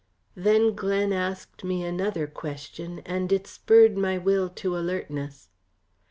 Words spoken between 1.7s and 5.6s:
another question, and it spurred my will to alertness.